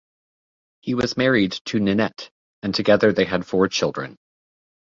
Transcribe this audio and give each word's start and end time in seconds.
He 0.79 0.95
was 0.95 1.15
married 1.15 1.51
to 1.65 1.79
Nanette 1.79 2.31
and 2.63 2.73
together 2.73 3.13
they 3.13 3.25
had 3.25 3.45
four 3.45 3.67
children. 3.67 4.17